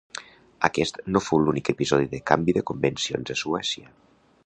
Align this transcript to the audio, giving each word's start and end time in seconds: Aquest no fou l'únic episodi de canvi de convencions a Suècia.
Aquest 0.69 0.97
no 1.17 1.21
fou 1.25 1.43
l'únic 1.43 1.71
episodi 1.75 2.09
de 2.15 2.23
canvi 2.33 2.59
de 2.59 2.67
convencions 2.71 3.37
a 3.37 3.41
Suècia. 3.47 3.97